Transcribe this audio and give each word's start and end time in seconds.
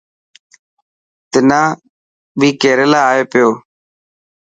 تنا 1.31 1.61
ٻي 2.37 2.49
ڪيريلا 2.61 3.01
آئي 3.11 3.23
پيو. 3.31 3.49